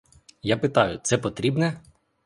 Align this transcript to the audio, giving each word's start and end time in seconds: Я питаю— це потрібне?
Я 0.41 0.57
питаю— 0.57 0.99
це 1.03 1.17
потрібне? 1.17 1.81